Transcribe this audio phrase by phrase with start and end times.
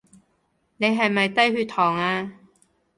[0.77, 2.33] 你係咪低血糖呀？